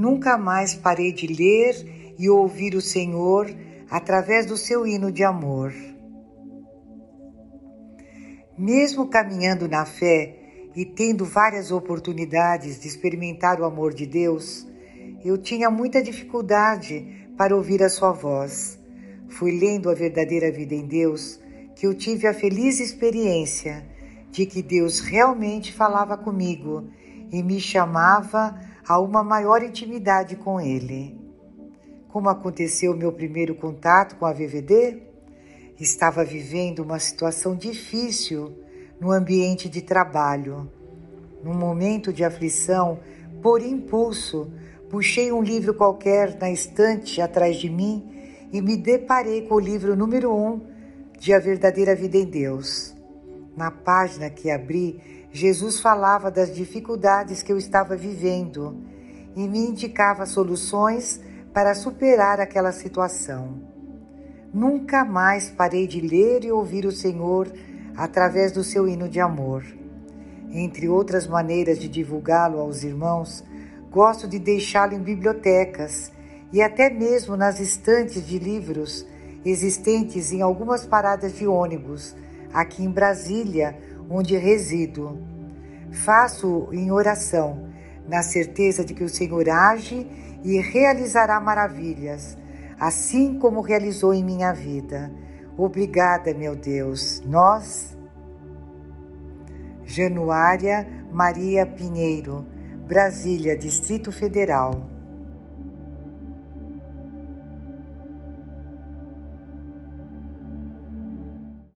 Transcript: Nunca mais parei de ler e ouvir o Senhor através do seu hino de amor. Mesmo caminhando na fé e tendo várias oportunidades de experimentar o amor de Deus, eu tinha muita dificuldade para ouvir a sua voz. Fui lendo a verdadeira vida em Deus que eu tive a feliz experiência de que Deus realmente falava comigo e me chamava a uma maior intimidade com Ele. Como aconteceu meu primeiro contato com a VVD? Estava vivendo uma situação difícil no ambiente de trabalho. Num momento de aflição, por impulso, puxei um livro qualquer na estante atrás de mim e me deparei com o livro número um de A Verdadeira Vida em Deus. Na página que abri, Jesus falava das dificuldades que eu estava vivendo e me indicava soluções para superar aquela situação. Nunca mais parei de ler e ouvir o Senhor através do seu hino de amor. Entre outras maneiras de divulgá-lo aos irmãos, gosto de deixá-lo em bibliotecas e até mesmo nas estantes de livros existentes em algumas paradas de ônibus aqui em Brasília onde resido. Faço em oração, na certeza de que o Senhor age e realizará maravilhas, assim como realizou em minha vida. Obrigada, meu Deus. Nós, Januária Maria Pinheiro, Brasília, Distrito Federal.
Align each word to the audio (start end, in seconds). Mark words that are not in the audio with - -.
Nunca 0.00 0.38
mais 0.38 0.74
parei 0.74 1.12
de 1.12 1.26
ler 1.26 2.14
e 2.18 2.30
ouvir 2.30 2.74
o 2.74 2.80
Senhor 2.80 3.54
através 3.90 4.46
do 4.46 4.56
seu 4.56 4.86
hino 4.86 5.12
de 5.12 5.22
amor. 5.22 5.74
Mesmo 8.56 9.08
caminhando 9.08 9.68
na 9.68 9.84
fé 9.84 10.70
e 10.74 10.86
tendo 10.86 11.26
várias 11.26 11.70
oportunidades 11.70 12.80
de 12.80 12.88
experimentar 12.88 13.60
o 13.60 13.64
amor 13.66 13.92
de 13.92 14.06
Deus, 14.06 14.66
eu 15.22 15.36
tinha 15.36 15.68
muita 15.68 16.02
dificuldade 16.02 17.28
para 17.36 17.54
ouvir 17.54 17.82
a 17.82 17.90
sua 17.90 18.10
voz. 18.10 18.78
Fui 19.28 19.50
lendo 19.50 19.90
a 19.90 19.94
verdadeira 19.94 20.50
vida 20.50 20.74
em 20.74 20.86
Deus 20.86 21.38
que 21.76 21.86
eu 21.86 21.92
tive 21.92 22.26
a 22.26 22.32
feliz 22.32 22.80
experiência 22.80 23.84
de 24.30 24.46
que 24.46 24.62
Deus 24.62 25.00
realmente 25.00 25.74
falava 25.74 26.16
comigo 26.16 26.88
e 27.30 27.42
me 27.42 27.60
chamava 27.60 28.69
a 28.90 28.98
uma 28.98 29.22
maior 29.22 29.62
intimidade 29.62 30.34
com 30.34 30.60
Ele. 30.60 31.16
Como 32.08 32.28
aconteceu 32.28 32.92
meu 32.92 33.12
primeiro 33.12 33.54
contato 33.54 34.16
com 34.16 34.26
a 34.26 34.32
VVD? 34.32 35.00
Estava 35.78 36.24
vivendo 36.24 36.80
uma 36.80 36.98
situação 36.98 37.54
difícil 37.54 38.52
no 39.00 39.12
ambiente 39.12 39.68
de 39.68 39.80
trabalho. 39.80 40.68
Num 41.40 41.54
momento 41.54 42.12
de 42.12 42.24
aflição, 42.24 42.98
por 43.40 43.62
impulso, 43.62 44.52
puxei 44.88 45.30
um 45.30 45.40
livro 45.40 45.72
qualquer 45.72 46.36
na 46.40 46.50
estante 46.50 47.20
atrás 47.20 47.58
de 47.58 47.70
mim 47.70 48.48
e 48.52 48.60
me 48.60 48.76
deparei 48.76 49.42
com 49.42 49.54
o 49.54 49.60
livro 49.60 49.94
número 49.94 50.34
um 50.34 50.62
de 51.16 51.32
A 51.32 51.38
Verdadeira 51.38 51.94
Vida 51.94 52.16
em 52.16 52.26
Deus. 52.26 52.92
Na 53.56 53.70
página 53.70 54.28
que 54.28 54.50
abri, 54.50 55.19
Jesus 55.32 55.80
falava 55.80 56.30
das 56.30 56.54
dificuldades 56.54 57.42
que 57.42 57.52
eu 57.52 57.56
estava 57.56 57.96
vivendo 57.96 58.76
e 59.36 59.46
me 59.46 59.60
indicava 59.60 60.26
soluções 60.26 61.20
para 61.52 61.74
superar 61.74 62.40
aquela 62.40 62.72
situação. 62.72 63.62
Nunca 64.52 65.04
mais 65.04 65.48
parei 65.48 65.86
de 65.86 66.00
ler 66.00 66.44
e 66.44 66.50
ouvir 66.50 66.84
o 66.84 66.90
Senhor 66.90 67.48
através 67.96 68.50
do 68.50 68.64
seu 68.64 68.88
hino 68.88 69.08
de 69.08 69.20
amor. 69.20 69.64
Entre 70.50 70.88
outras 70.88 71.28
maneiras 71.28 71.78
de 71.78 71.88
divulgá-lo 71.88 72.58
aos 72.58 72.82
irmãos, 72.82 73.44
gosto 73.88 74.26
de 74.26 74.38
deixá-lo 74.40 74.94
em 74.94 75.00
bibliotecas 75.00 76.10
e 76.52 76.60
até 76.60 76.90
mesmo 76.90 77.36
nas 77.36 77.60
estantes 77.60 78.26
de 78.26 78.38
livros 78.38 79.06
existentes 79.44 80.32
em 80.32 80.42
algumas 80.42 80.84
paradas 80.84 81.36
de 81.38 81.46
ônibus 81.46 82.16
aqui 82.52 82.84
em 82.84 82.90
Brasília 82.90 83.76
onde 84.10 84.36
resido. 84.36 85.18
Faço 85.92 86.68
em 86.72 86.90
oração, 86.90 87.68
na 88.08 88.22
certeza 88.22 88.84
de 88.84 88.92
que 88.92 89.04
o 89.04 89.08
Senhor 89.08 89.48
age 89.48 90.06
e 90.42 90.58
realizará 90.60 91.40
maravilhas, 91.40 92.36
assim 92.78 93.38
como 93.38 93.60
realizou 93.60 94.12
em 94.12 94.24
minha 94.24 94.52
vida. 94.52 95.12
Obrigada, 95.56 96.34
meu 96.34 96.56
Deus. 96.56 97.22
Nós, 97.24 97.96
Januária 99.84 100.86
Maria 101.12 101.66
Pinheiro, 101.66 102.46
Brasília, 102.86 103.56
Distrito 103.56 104.12
Federal. 104.12 104.88